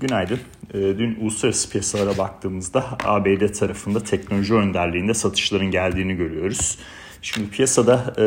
Günaydın. 0.00 0.38
Ee, 0.74 0.78
dün 0.78 1.16
uluslararası 1.20 1.70
piyasalara 1.70 2.18
baktığımızda 2.18 2.84
ABD 3.04 3.52
tarafında 3.52 4.00
teknoloji 4.00 4.54
önderliğinde 4.54 5.14
satışların 5.14 5.70
geldiğini 5.70 6.16
görüyoruz. 6.16 6.78
Şimdi 7.22 7.50
piyasada 7.50 8.14
e, 8.18 8.24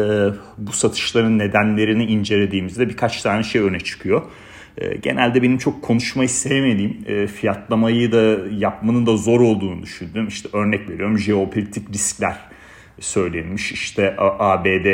bu 0.57 0.71
satışların 0.71 1.39
nedenlerini 1.39 2.05
incelediğimizde 2.05 2.89
birkaç 2.89 3.21
tane 3.21 3.43
şey 3.43 3.61
öne 3.61 3.79
çıkıyor. 3.79 4.21
E, 4.77 4.95
genelde 4.97 5.43
benim 5.43 5.57
çok 5.57 5.81
konuşmayı 5.81 6.29
sevmediğim, 6.29 6.97
e, 7.07 7.27
fiyatlamayı 7.27 8.11
da 8.11 8.37
yapmanın 8.51 9.05
da 9.05 9.17
zor 9.17 9.39
olduğunu 9.39 9.83
düşündüm. 9.83 10.27
İşte 10.27 10.49
örnek 10.53 10.89
veriyorum 10.89 11.17
jeopolitik 11.17 11.93
riskler 11.93 12.37
söylenmiş. 12.99 13.71
İşte 13.71 14.15
ABD 14.19 14.85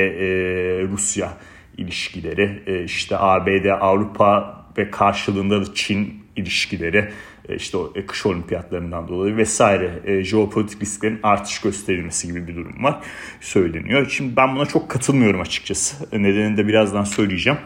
Rusya 0.91 1.33
ilişkileri, 1.77 2.83
işte 2.85 3.17
ABD 3.17 3.65
Avrupa 3.79 4.62
ve 4.77 4.91
karşılığında 4.91 5.61
da 5.61 5.73
Çin 5.73 6.23
ilişkileri 6.35 7.09
e, 7.49 7.55
işte 7.55 7.77
o 7.77 7.91
e, 7.95 8.05
kış 8.05 8.25
olimpiyatlarından 8.25 9.07
dolayı 9.07 9.37
vesaire 9.37 9.99
e, 10.05 10.23
jeopolitik 10.23 10.81
risklerin 10.81 11.19
artış 11.23 11.61
gösterilmesi 11.61 12.27
gibi 12.27 12.47
bir 12.47 12.55
durum 12.55 12.83
var 12.83 12.99
söyleniyor. 13.41 14.09
Şimdi 14.09 14.35
ben 14.35 14.55
buna 14.55 14.65
çok 14.65 14.89
katılmıyorum 14.89 15.41
açıkçası. 15.41 15.95
Nedenini 16.13 16.57
de 16.57 16.67
birazdan 16.67 17.03
söyleyeceğim. 17.03 17.59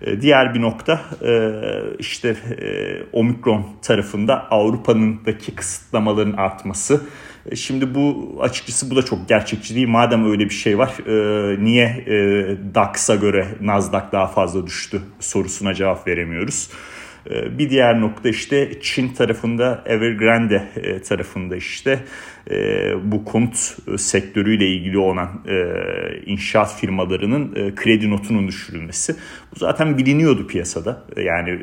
E, 0.00 0.20
diğer 0.20 0.54
bir 0.54 0.60
nokta 0.60 1.00
e, 1.22 1.52
işte 1.98 2.28
e, 2.28 2.66
omikron 3.12 3.66
tarafında 3.82 4.50
Avrupa'nındaki 4.50 5.54
kısıtlamaların 5.54 6.32
artması. 6.32 7.00
E, 7.50 7.56
şimdi 7.56 7.94
bu 7.94 8.36
açıkçası 8.40 8.90
bu 8.90 8.96
da 8.96 9.02
çok 9.02 9.28
gerçekçi 9.28 9.74
değil. 9.74 9.88
Madem 9.88 10.30
öyle 10.30 10.44
bir 10.44 10.54
şey 10.54 10.78
var 10.78 10.94
e, 11.06 11.64
niye 11.64 12.04
e, 12.06 12.14
DAX'a 12.74 13.14
göre 13.14 13.46
Nasdaq 13.60 14.04
daha 14.12 14.26
fazla 14.26 14.66
düştü 14.66 15.02
sorusuna 15.20 15.74
cevap 15.74 16.06
veremiyoruz. 16.06 16.70
Ee, 17.30 17.58
bir 17.58 17.70
diğer 17.70 18.00
nokta 18.00 18.28
işte 18.28 18.80
Çin 18.80 19.08
tarafında 19.08 19.82
Evergrande 19.86 20.68
e, 20.76 21.02
tarafında 21.02 21.56
işte 21.56 22.00
e, 22.50 22.56
bu 23.12 23.24
konut 23.24 23.76
e, 23.94 23.98
sektörüyle 23.98 24.66
ilgili 24.66 24.98
olan 24.98 25.44
inşaat 26.26 26.80
firmalarının 26.80 27.74
kredi 27.74 28.10
notunun 28.10 28.48
düşürülmesi. 28.48 29.16
Bu 29.54 29.58
zaten 29.58 29.98
biliniyordu 29.98 30.46
piyasada. 30.46 31.04
Yani 31.16 31.60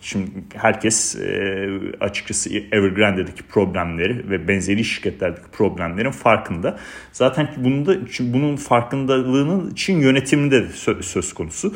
şimdi 0.00 0.30
herkes 0.54 1.16
açıkçası 2.00 2.50
Evergrande'deki 2.72 3.42
problemleri 3.42 4.30
ve 4.30 4.48
benzeri 4.48 4.84
şirketlerdeki 4.84 5.50
problemlerin 5.52 6.10
farkında. 6.10 6.78
Zaten 7.12 7.48
bunun 7.56 7.86
da 7.86 7.96
bunun 8.20 8.56
farkındalığının 8.56 9.70
için 9.70 10.00
yönetiminde 10.00 10.64
söz 11.00 11.32
konusu. 11.34 11.74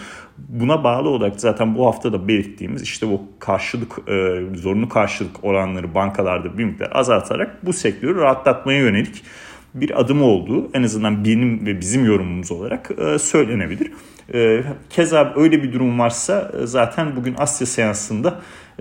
Buna 0.48 0.84
bağlı 0.84 1.08
olarak 1.08 1.40
zaten 1.40 1.74
bu 1.74 1.86
hafta 1.86 2.12
da 2.12 2.28
belirttiğimiz 2.28 2.82
işte 2.82 3.08
bu 3.08 3.22
karşılık 3.38 4.08
e, 4.08 4.46
zorunlu 4.54 4.88
karşılık 4.88 5.44
oranları 5.44 5.94
bankalarda 5.94 6.58
bir 6.58 6.64
miktar 6.64 6.90
azaltarak 6.92 7.66
bu 7.66 7.72
sektörü 7.72 8.20
rahatlatmaya 8.20 8.78
yönelik 8.78 9.24
bir 9.74 10.00
adım 10.00 10.22
olduğu 10.22 10.70
en 10.74 10.82
azından 10.82 11.24
benim 11.24 11.66
ve 11.66 11.80
bizim 11.80 12.04
yorumumuz 12.04 12.52
olarak 12.52 12.90
e, 12.98 13.18
söylenebilir. 13.18 13.92
E, 14.34 14.62
keza 14.90 15.32
öyle 15.36 15.62
bir 15.62 15.72
durum 15.72 15.98
varsa 15.98 16.52
e, 16.62 16.66
zaten 16.66 17.16
bugün 17.16 17.34
Asya 17.38 17.66
seansında 17.66 18.40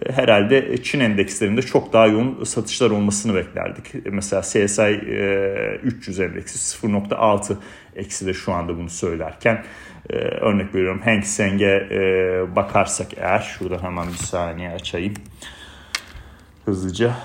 herhalde 0.10 0.84
Çin 0.84 1.00
endekslerinde 1.00 1.62
çok 1.62 1.94
daha 1.94 2.08
yoğun 2.08 2.44
satışlar 2.44 2.92
olmasını 2.92 3.36
beklerdik. 3.36 4.06
Mesela 4.12 4.42
CSI 4.42 4.82
e, 4.82 5.80
300 5.84 6.20
endeksi 6.20 6.78
0.6 6.78 7.56
eksi 7.96 8.28
de 8.28 8.34
şu 8.34 8.54
anda 8.54 8.78
bunu 8.78 8.90
söylerken 8.90 9.64
örnek 10.42 10.76
veriyorum 10.76 11.02
Hang 11.06 11.24
Seng'e 11.24 11.88
bakarsak 12.56 13.08
eğer 13.18 13.40
şurada 13.40 13.84
hemen 13.84 14.08
bir 14.08 14.26
saniye 14.26 14.70
açayım 14.70 15.14
hızlıca. 16.66 17.16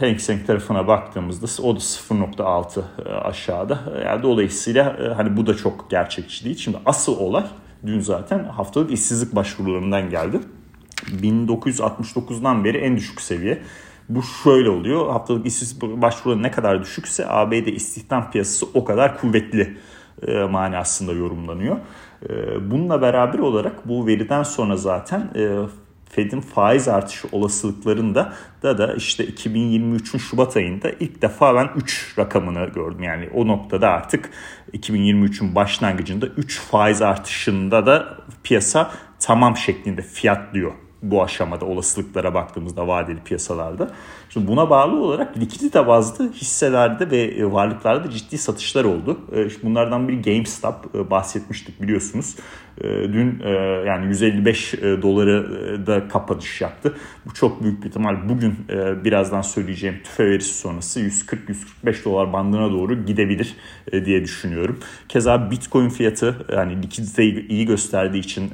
Hang 0.00 0.20
Seng 0.20 0.46
tarafına 0.46 0.88
baktığımızda 0.88 1.62
o 1.62 1.76
da 1.76 1.78
0.6 1.78 2.80
e, 2.80 3.08
aşağıda. 3.12 3.80
Yani 4.04 4.22
dolayısıyla 4.22 4.96
e, 5.00 5.14
hani 5.14 5.36
bu 5.36 5.46
da 5.46 5.56
çok 5.56 5.90
gerçekçi 5.90 6.44
değil. 6.44 6.56
Şimdi 6.56 6.78
asıl 6.86 7.18
olay 7.18 7.44
dün 7.86 8.00
zaten 8.00 8.44
haftalık 8.44 8.92
işsizlik 8.92 9.34
başvurularından 9.34 10.10
geldi. 10.10 10.40
1969'dan 11.22 12.64
beri 12.64 12.78
en 12.78 12.96
düşük 12.96 13.20
seviye. 13.20 13.62
Bu 14.08 14.22
şöyle 14.22 14.70
oluyor. 14.70 15.10
Haftalık 15.12 15.46
işsizlik 15.46 15.82
başvuruları 15.82 16.42
ne 16.42 16.50
kadar 16.50 16.82
düşükse 16.82 17.28
ABD 17.28 17.66
istihdam 17.66 18.30
piyasası 18.30 18.66
o 18.74 18.84
kadar 18.84 19.20
kuvvetli 19.20 19.76
e, 20.26 20.38
manasında 20.38 21.12
yorumlanıyor. 21.12 21.76
E, 22.28 22.30
bununla 22.70 23.02
beraber 23.02 23.38
olarak 23.38 23.88
bu 23.88 24.06
veriden 24.06 24.42
sonra 24.42 24.76
zaten 24.76 25.30
e, 25.36 25.58
Fed'in 26.10 26.40
faiz 26.40 26.88
artışı 26.88 27.28
olasılıklarında 27.32 28.32
da 28.62 28.78
da 28.78 28.94
işte 28.94 29.24
2023'ün 29.24 30.18
Şubat 30.18 30.56
ayında 30.56 30.90
ilk 30.90 31.22
defa 31.22 31.54
ben 31.54 31.70
3 31.76 32.14
rakamını 32.18 32.66
gördüm. 32.66 33.02
Yani 33.02 33.28
o 33.34 33.46
noktada 33.46 33.88
artık 33.88 34.30
2023'ün 34.72 35.54
başlangıcında 35.54 36.26
3 36.26 36.60
faiz 36.60 37.02
artışında 37.02 37.86
da 37.86 38.18
piyasa 38.44 38.90
tamam 39.20 39.56
şeklinde 39.56 40.02
fiyatlıyor 40.02 40.72
bu 41.02 41.22
aşamada 41.22 41.64
olasılıklara 41.64 42.34
baktığımızda 42.34 42.88
vadeli 42.88 43.18
piyasalarda. 43.24 43.90
Şimdi 44.30 44.48
buna 44.48 44.70
bağlı 44.70 45.02
olarak 45.02 45.38
likidite 45.38 45.86
bazlı 45.86 46.32
hisselerde 46.32 47.10
ve 47.10 47.22
e, 47.22 47.52
varlıklarda 47.52 48.10
ciddi 48.10 48.38
satışlar 48.38 48.84
oldu. 48.84 49.20
E, 49.32 49.48
bunlardan 49.62 50.08
biri 50.08 50.22
GameStop 50.22 50.94
e, 50.94 51.10
bahsetmiştik 51.10 51.82
biliyorsunuz. 51.82 52.36
Dün 52.82 53.42
yani 53.86 54.06
155 54.06 54.74
doları 54.74 55.86
da 55.86 56.08
kapanış 56.08 56.60
yaptı. 56.60 56.96
Bu 57.26 57.34
çok 57.34 57.62
büyük 57.62 57.82
bir 57.82 57.88
ihtimal 57.88 58.28
bugün 58.28 58.54
birazdan 59.04 59.40
söyleyeceğim 59.40 59.96
tüfe 60.04 60.26
verisi 60.26 60.54
sonrası 60.54 61.00
140-145 61.00 62.04
dolar 62.04 62.32
bandına 62.32 62.70
doğru 62.70 63.06
gidebilir 63.06 63.56
diye 64.04 64.24
düşünüyorum. 64.24 64.78
Keza 65.08 65.50
Bitcoin 65.50 65.88
fiyatı 65.88 66.46
yani 66.52 66.82
likiditeyi 66.82 67.48
iyi 67.48 67.66
gösterdiği 67.66 68.18
için 68.18 68.50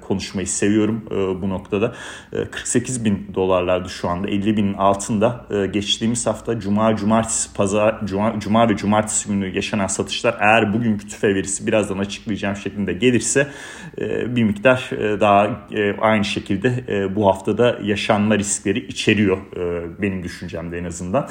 konuşmayı 0.00 0.46
seviyorum 0.46 1.04
bu 1.42 1.48
noktada. 1.48 1.94
48 2.50 3.04
bin 3.04 3.30
dolarlardı 3.34 3.88
şu 3.88 4.08
anda 4.08 4.28
50 4.28 4.56
binin 4.56 4.74
altında 4.74 5.46
e, 5.50 5.66
geçtiğimiz 5.66 6.26
hafta 6.26 6.60
Cuma, 6.60 6.96
Cumartesi, 6.96 7.54
Pazar, 7.54 8.06
Cuma, 8.06 8.40
Cuma 8.40 8.68
ve 8.68 8.76
Cumartesi 8.76 9.28
günü 9.28 9.56
yaşanan 9.56 9.86
satışlar 9.86 10.36
eğer 10.40 10.72
bugünkü 10.72 11.08
tüfe 11.08 11.34
verisi 11.34 11.66
birazdan 11.66 11.98
açıklayacağım 11.98 12.56
şeklinde 12.56 12.92
gelirse 12.92 13.40
e, 13.40 13.46
bir 14.36 14.42
miktar 14.42 14.90
e, 14.92 15.20
daha 15.20 15.66
aynı 16.00 16.24
şekilde 16.24 16.84
bu 17.16 17.26
haftada 17.26 17.78
yaşanma 17.82 18.38
riskleri 18.38 18.86
içeriyor 18.86 19.38
benim 20.02 20.22
düşüncemde 20.22 20.78
en 20.78 20.84
azından. 20.84 21.28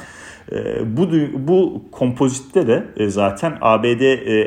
Bu, 0.84 1.10
bu 1.34 1.84
kompozitte 1.92 2.68
de 2.68 3.10
zaten 3.10 3.58
ABD 3.62 4.02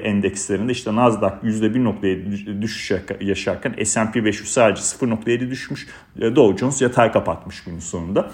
endekslerinde 0.04 0.72
işte 0.72 0.96
Nasdaq 0.96 1.32
%1.7 1.42 2.62
düşüş 2.62 2.92
yaşarken 3.20 3.84
S&P 3.84 4.24
500 4.24 4.48
sadece 4.48 4.82
0.7 4.82 5.50
düşmüş. 5.50 5.86
Dow 6.20 6.58
Jones 6.58 6.82
yatay 6.82 7.12
kapatmış 7.12 7.64
günün 7.64 7.78
sonunda. 7.78 8.30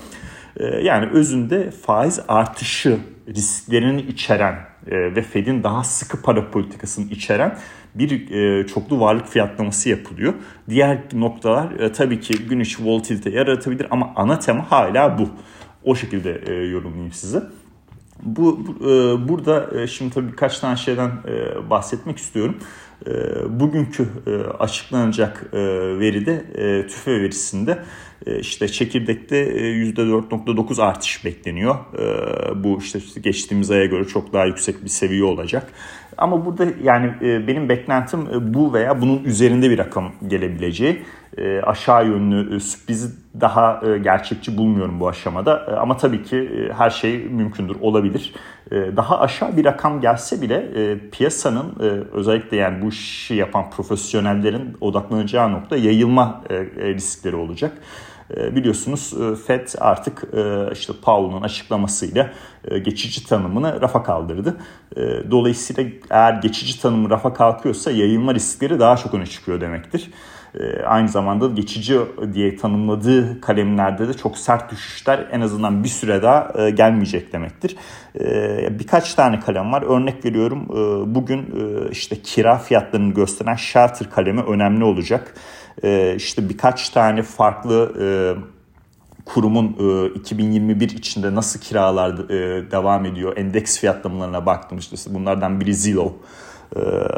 Ee, 0.57 0.65
yani 0.65 1.07
özünde 1.07 1.71
faiz 1.71 2.21
artışı 2.29 2.99
risklerini 3.29 4.01
içeren 4.01 4.55
e, 4.87 5.17
ve 5.17 5.23
Fed'in 5.23 5.63
daha 5.63 5.85
sıkı 5.85 6.23
para 6.23 6.51
politikasını 6.51 7.11
içeren 7.11 7.59
bir 7.99 8.31
e, 8.31 8.67
çoklu 8.67 9.01
varlık 9.01 9.29
fiyatlaması 9.29 9.89
yapılıyor. 9.89 10.35
Diğer 10.69 10.99
noktalar 11.13 11.71
e, 11.81 11.93
tabii 11.93 12.21
ki 12.21 12.35
gün 12.49 12.61
içi 12.61 12.85
volatilite 12.85 13.31
yaratabilir 13.31 13.87
ama 13.91 14.13
ana 14.17 14.39
tema 14.39 14.71
hala 14.71 15.19
bu. 15.19 15.29
O 15.85 15.95
şekilde 15.95 16.53
yorumlayayım 16.53 17.13
size. 17.13 17.43
Bu 18.23 18.61
burada 19.29 19.87
şimdi 19.87 20.15
tabii 20.15 20.33
birkaç 20.33 20.59
tane 20.59 20.77
şeyden 20.77 21.11
bahsetmek 21.71 22.19
istiyorum. 22.19 22.57
Bugünkü 23.49 24.09
açıklanacak 24.59 25.55
veride 25.99 26.45
tüfe 26.89 27.13
verisinde 27.23 27.79
e, 28.27 28.39
işte 28.39 28.69
çekirdekte 28.69 29.37
%4.9 29.37 30.81
e, 30.81 30.85
artış 30.85 31.25
bekleniyor. 31.25 31.75
E, 31.75 32.65
bu 32.65 32.79
işte 32.79 32.99
geçtiğimiz 33.21 33.71
aya 33.71 33.87
göre 33.87 34.05
çok 34.05 34.33
daha 34.33 34.45
yüksek 34.45 34.85
bir 34.85 34.89
seviye 34.89 35.25
olacak. 35.25 35.67
Ama 36.19 36.47
burada 36.47 36.67
yani 36.83 37.13
benim 37.21 37.69
beklentim 37.69 38.55
bu 38.55 38.75
veya 38.75 39.01
bunun 39.01 39.25
üzerinde 39.25 39.71
bir 39.71 39.79
rakam 39.79 40.13
gelebileceği. 40.27 41.03
Aşağı 41.63 42.07
yönlü 42.07 42.61
sürprizi 42.61 43.09
daha 43.41 43.83
gerçekçi 44.03 44.59
bulmuyorum 44.59 45.01
bu 45.01 45.09
aşamada. 45.09 45.79
Ama 45.81 45.97
tabii 45.97 46.23
ki 46.23 46.69
her 46.77 46.91
şey 46.91 47.19
mümkündür, 47.19 47.77
olabilir. 47.81 48.35
Daha 48.71 49.21
aşağı 49.21 49.57
bir 49.57 49.65
rakam 49.65 50.01
gelse 50.01 50.43
bile 50.43 50.71
piyasanın 51.13 51.75
özellikle 52.13 52.57
yani 52.57 52.83
bu 52.83 52.86
işi 52.89 53.35
yapan 53.35 53.71
profesyonellerin 53.71 54.77
odaklanacağı 54.81 55.53
nokta 55.53 55.77
yayılma 55.77 56.43
riskleri 56.77 57.37
olacak. 57.37 57.73
Ee, 58.37 58.57
biliyorsunuz 58.57 59.15
e, 59.23 59.37
Fed 59.47 59.69
artık 59.79 60.25
e, 60.35 60.73
işte 60.73 60.93
Powell'ın 61.03 61.43
açıklamasıyla 61.43 62.31
e, 62.71 62.79
geçici 62.79 63.27
tanımını 63.27 63.81
rafa 63.81 64.03
kaldırdı. 64.03 64.57
Dolayısıyla 65.31 65.91
eğer 66.11 66.33
geçici 66.33 66.81
tanımı 66.81 67.11
rafa 67.11 67.35
kalkıyorsa 67.35 67.91
yayılma 67.91 68.35
riskleri 68.35 68.81
daha 68.81 68.97
çok 68.97 69.15
öne 69.15 69.27
çıkıyor 69.27 69.61
demektir. 69.61 70.11
E, 70.61 70.83
aynı 70.83 71.09
zamanda 71.09 71.47
geçici 71.47 72.01
diye 72.33 72.57
tanımladığı 72.57 73.41
kalemlerde 73.41 74.09
de 74.09 74.15
çok 74.15 74.39
sert 74.39 74.71
düşüşler 74.71 75.27
en 75.33 75.41
azından 75.41 75.85
bir 75.85 75.89
süre 75.89 76.23
daha 76.23 76.53
e, 76.59 76.71
gelmeyecek 76.71 77.33
demektir. 77.33 77.77
E, 78.21 78.79
birkaç 78.79 79.15
tane 79.15 79.41
kalem 79.41 79.73
var. 79.73 79.83
Örnek 79.83 80.25
veriyorum 80.25 80.67
bugün 81.15 81.47
işte 81.91 82.23
kira 82.23 82.59
fiyatlarını 82.59 83.15
gösteren 83.15 83.55
Shelter 83.55 84.11
kalemi 84.11 84.41
önemli 84.41 84.85
olacak. 84.85 85.35
İşte 86.17 86.49
birkaç 86.49 86.91
tane 86.91 87.23
farklı 87.23 87.93
kurumun 89.25 89.77
e, 89.81 90.19
2021 90.19 90.91
içinde 90.91 91.35
nasıl 91.35 91.61
kiralar 91.61 92.29
devam 92.71 93.07
ediyor 93.07 93.37
endeks 93.37 93.79
fiyatlamalarına 93.79 94.47
baktım 94.47 94.79
işte 94.79 94.97
bunlardan 95.15 95.61
biri 95.61 95.75
Zillow 95.75 96.15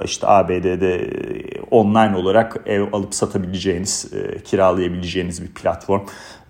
işte 0.04 0.26
ABD'de 0.26 0.94
e, 0.96 1.60
online 1.70 2.16
olarak 2.16 2.56
ev 2.66 2.92
alıp 2.92 3.14
satabileceğiniz, 3.14 4.12
e, 4.14 4.42
kiralayabileceğiniz 4.42 5.42
bir 5.42 5.48
platform. 5.48 6.00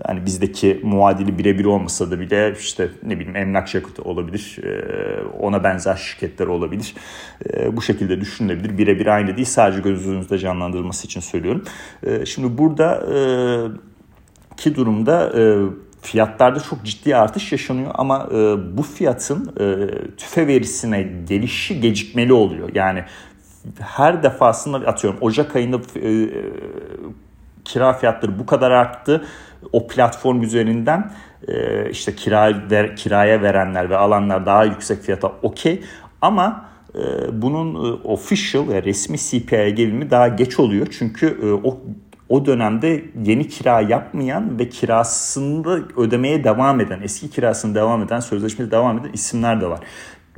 Yani 0.09 0.27
bizdeki 0.27 0.81
muadili 0.83 1.39
birebir 1.39 1.65
olmasa 1.65 2.11
da 2.11 2.21
bile 2.21 2.55
işte 2.61 2.89
ne 3.03 3.19
bileyim 3.19 3.37
emlak 3.37 3.75
yakıtı 3.75 4.03
olabilir, 4.03 4.59
ona 5.41 5.65
benzer 5.65 5.97
şirketler 5.97 6.47
olabilir. 6.47 6.95
Bu 7.73 7.83
şekilde 7.83 8.21
düşünülebilir. 8.21 8.79
Birebir 8.79 9.07
aynı 9.07 9.37
değil 9.37 9.47
sadece 9.47 9.81
gözünüzde 9.81 10.39
canlandırılması 10.39 11.07
için 11.07 11.21
söylüyorum. 11.21 11.65
Şimdi 12.25 12.59
burada 12.59 13.05
ki 14.57 14.75
durumda 14.75 15.33
fiyatlarda 16.03 16.61
çok 16.61 16.85
ciddi 16.85 17.17
artış 17.17 17.53
yaşanıyor 17.53 17.91
ama 17.95 18.29
e, 18.33 18.37
bu 18.77 18.83
fiyatın 18.83 19.53
e, 19.61 19.89
tüfe 20.17 20.47
verisine 20.47 21.03
gelişi 21.29 21.81
gecikmeli 21.81 22.33
oluyor. 22.33 22.71
Yani 22.75 23.05
her 23.81 24.23
defasında 24.23 24.77
atıyorum 24.77 25.19
Ocak 25.23 25.57
ayında 25.57 25.77
e, 25.97 26.29
kira 27.65 27.93
fiyatları 27.93 28.39
bu 28.39 28.47
kadar 28.47 28.71
arttı. 28.71 29.25
O 29.73 29.87
platform 29.87 30.43
üzerinden 30.43 31.13
e, 31.49 31.91
işte 31.91 32.15
kira 32.15 32.71
ver, 32.71 32.97
kiraya 32.97 33.43
verenler 33.43 33.91
ve 33.91 33.97
alanlar 33.97 34.47
daha 34.47 34.65
yüksek 34.65 35.03
fiyata 35.03 35.33
okey 35.43 35.83
ama 36.21 36.69
e, 36.95 37.01
bunun 37.43 37.75
e, 37.75 37.93
official 38.05 38.69
ya 38.69 38.83
resmi 38.83 39.19
CPI'ye 39.19 39.71
gelimi 39.71 40.11
daha 40.11 40.29
geç 40.29 40.61
oluyor. 40.61 40.87
Çünkü 40.99 41.39
e, 41.43 41.53
o 41.69 41.79
o 42.29 42.47
dönemde 42.47 43.05
yeni 43.25 43.49
kira 43.49 43.81
yapmayan 43.81 44.59
ve 44.59 44.69
kirasını 44.69 45.85
ödemeye 45.97 46.45
devam 46.45 46.81
eden, 46.81 47.01
eski 47.03 47.31
kirasını 47.31 47.75
devam 47.75 48.03
eden, 48.03 48.21
sözleşmesi 48.21 48.71
devam 48.71 48.99
eden 48.99 49.13
isimler 49.13 49.61
de 49.61 49.67
var. 49.67 49.81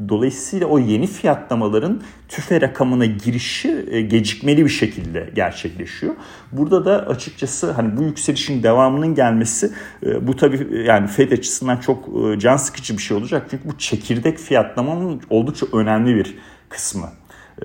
Dolayısıyla 0.09 0.67
o 0.67 0.79
yeni 0.79 1.07
fiyatlamaların 1.07 2.03
tüfe 2.29 2.61
rakamına 2.61 3.07
girişi 3.07 3.87
e, 3.91 4.01
gecikmeli 4.01 4.65
bir 4.65 4.71
şekilde 4.71 5.31
gerçekleşiyor. 5.35 6.15
Burada 6.53 6.85
da 6.85 7.07
açıkçası 7.07 7.71
hani 7.71 7.97
bu 7.97 8.03
yükselişin 8.03 8.63
devamının 8.63 9.15
gelmesi 9.15 9.73
e, 10.07 10.27
bu 10.27 10.37
tabii 10.37 10.69
e, 10.73 10.83
yani 10.83 11.07
Fed 11.07 11.33
açısından 11.33 11.77
çok 11.77 12.09
can 12.41 12.57
sıkıcı 12.57 12.97
bir 12.97 13.03
şey 13.03 13.17
olacak. 13.17 13.47
Çünkü 13.51 13.69
bu 13.69 13.79
çekirdek 13.79 14.39
fiyatlamanın 14.39 15.21
oldukça 15.31 15.67
önemli 15.73 16.17
bir 16.17 16.35
kısmı. 16.69 17.07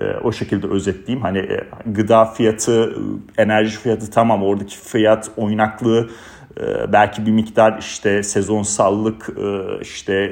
E, 0.00 0.04
o 0.24 0.32
şekilde 0.32 0.66
özetleyeyim. 0.66 1.22
Hani 1.22 1.38
e, 1.38 1.66
gıda 1.86 2.24
fiyatı, 2.24 2.96
enerji 3.38 3.78
fiyatı 3.78 4.10
tamam 4.10 4.42
oradaki 4.42 4.76
fiyat 4.78 5.30
oynaklığı 5.36 6.10
e, 6.60 6.92
belki 6.92 7.26
bir 7.26 7.30
miktar 7.30 7.78
işte 7.78 8.22
sezonsallık 8.22 9.28
işte 9.82 10.30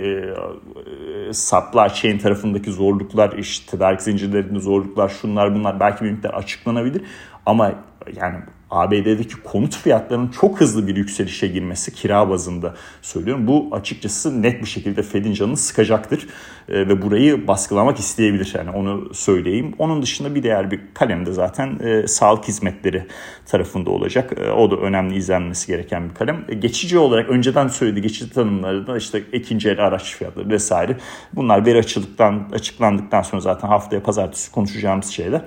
supply 1.32 1.94
chain 1.94 2.19
tarafındaki 2.19 2.70
zorluklar 2.70 3.32
işte 3.32 3.70
tedarik 3.70 4.02
zincirlerinde 4.02 4.61
zorluklar 4.61 5.08
şunlar 5.08 5.55
bunlar 5.55 5.81
belki 5.81 6.05
bir 6.05 6.11
miktar 6.11 6.34
açıklanabilir 6.34 7.02
ama 7.46 7.72
yani 8.16 8.37
ABD'deki 8.75 9.43
konut 9.43 9.76
fiyatlarının 9.76 10.29
çok 10.29 10.61
hızlı 10.61 10.87
bir 10.87 10.97
yükselişe 10.97 11.47
girmesi 11.47 11.94
kira 11.94 12.31
bazında 12.31 12.75
söylüyorum. 13.03 13.47
Bu 13.47 13.69
açıkçası 13.73 14.43
net 14.43 14.61
bir 14.62 14.67
şekilde 14.67 15.03
Fed'in 15.03 15.32
canını 15.32 15.56
sıkacaktır 15.56 16.26
e, 16.69 16.88
ve 16.88 17.03
burayı 17.03 17.47
baskılamak 17.47 17.99
isteyebilir 17.99 18.53
yani 18.55 18.71
onu 18.71 19.15
söyleyeyim. 19.15 19.75
Onun 19.79 20.03
dışında 20.03 20.35
bir 20.35 20.43
diğer 20.43 20.71
bir 20.71 20.81
kalem 20.94 21.26
de 21.26 21.32
zaten 21.32 21.79
e, 21.79 22.06
sağlık 22.06 22.44
hizmetleri 22.44 23.06
tarafında 23.47 23.91
olacak. 23.91 24.32
E, 24.38 24.50
o 24.50 24.71
da 24.71 24.76
önemli 24.76 25.17
izlenmesi 25.17 25.67
gereken 25.67 26.09
bir 26.11 26.15
kalem. 26.15 26.44
E, 26.49 26.55
geçici 26.55 26.99
olarak 26.99 27.31
önceden 27.31 27.69
söyledi 27.69 28.03
geçici 28.03 28.32
tanımları 28.32 28.87
da 28.87 28.97
işte 28.97 29.23
ikinci 29.32 29.69
el 29.69 29.87
araç 29.87 30.17
fiyatları 30.17 30.49
vesaire. 30.49 30.97
Bunlar 31.32 31.67
veri 31.67 31.79
açıldıktan 31.79 32.49
açıklandıktan 32.53 33.23
sonra 33.23 33.41
zaten 33.41 33.69
haftaya 33.69 34.03
pazartesi 34.03 34.53
konuşacağımız 34.53 35.06
şeyler 35.06 35.43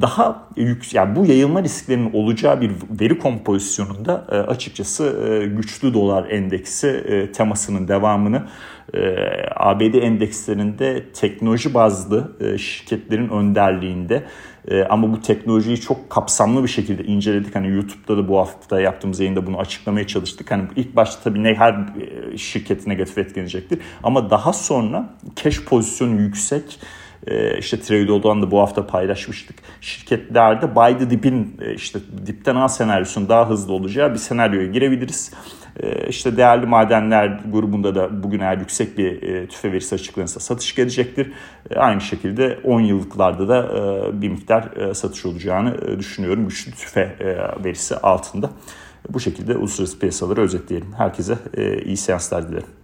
daha 0.00 0.48
yük, 0.56 0.94
yani 0.94 1.16
bu 1.16 1.26
yayılma 1.26 1.62
risklerinin 1.62 2.12
olacağı 2.12 2.60
bir 2.60 2.72
veri 3.00 3.18
kompozisyonunda 3.18 4.24
e, 4.30 4.34
açıkçası 4.34 5.04
e, 5.04 5.46
güçlü 5.46 5.94
dolar 5.94 6.30
endeksi 6.30 6.88
e, 6.88 7.32
temasının 7.32 7.88
devamını 7.88 8.42
ABD 9.56 9.94
endekslerinde 9.94 11.12
teknoloji 11.12 11.74
bazlı 11.74 12.32
şirketlerin 12.58 13.28
önderliğinde 13.28 14.24
ama 14.88 15.12
bu 15.12 15.20
teknolojiyi 15.20 15.80
çok 15.80 16.10
kapsamlı 16.10 16.62
bir 16.62 16.68
şekilde 16.68 17.04
inceledik. 17.04 17.54
Hani 17.54 17.68
YouTube'da 17.68 18.16
da 18.16 18.28
bu 18.28 18.38
hafta 18.38 18.80
yaptığımız 18.80 19.20
yayında 19.20 19.46
bunu 19.46 19.58
açıklamaya 19.58 20.06
çalıştık. 20.06 20.50
Hani 20.50 20.62
ilk 20.76 20.96
başta 20.96 21.22
tabii 21.22 21.42
ne 21.42 21.54
her 21.54 21.76
şirketi 22.36 22.88
negatif 22.88 23.18
etkilenecektir 23.18 23.78
ama 24.02 24.30
daha 24.30 24.52
sonra 24.52 25.14
cash 25.36 25.64
pozisyonu 25.64 26.20
yüksek 26.20 26.80
e, 27.26 27.58
işte 27.58 27.80
Tradeo'dan 27.80 28.42
da 28.42 28.50
bu 28.50 28.60
hafta 28.60 28.86
paylaşmıştık. 28.86 29.56
Şirketlerde 29.80 30.76
buy 30.76 30.98
the 30.98 31.10
dip'in 31.10 31.56
e, 31.60 31.74
işte 31.74 31.98
dipten 32.26 32.56
al 32.56 32.68
senaryosunun 32.68 33.28
daha 33.28 33.48
hızlı 33.48 33.72
olacağı 33.72 34.12
bir 34.12 34.18
senaryoya 34.18 34.66
girebiliriz. 34.66 35.32
E, 35.82 36.08
işte 36.08 36.36
değerli 36.36 36.66
madenler 36.66 37.40
grubunda 37.52 37.94
da 37.94 38.22
bugün 38.22 38.40
eğer 38.40 38.58
yüksek 38.58 38.98
bir 38.98 39.22
e, 39.22 39.46
tüfe 39.46 39.72
verisi 39.72 39.94
açıklanırsa 39.94 40.40
satış 40.40 40.74
gelecektir. 40.74 41.32
E, 41.70 41.74
aynı 41.74 42.00
şekilde 42.00 42.58
10 42.64 42.80
yıllıklarda 42.80 43.48
da 43.48 43.58
e, 43.58 44.22
bir 44.22 44.28
miktar 44.28 44.92
satış 44.94 45.26
olacağını 45.26 45.98
düşünüyorum. 45.98 46.48
Güçlü 46.48 46.72
tüfe 46.72 47.16
verisi 47.64 47.96
altında. 47.96 48.50
Bu 49.08 49.20
şekilde 49.20 49.56
uluslararası 49.56 49.98
piyasaları 49.98 50.40
özetleyelim. 50.40 50.92
Herkese 50.92 51.38
iyi 51.84 51.96
seanslar 51.96 52.48
dilerim. 52.48 52.79